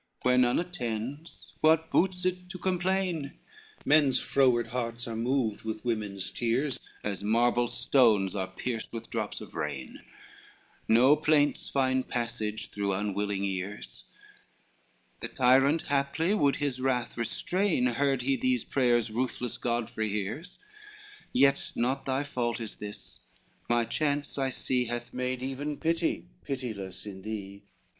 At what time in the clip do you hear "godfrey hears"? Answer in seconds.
19.59-20.57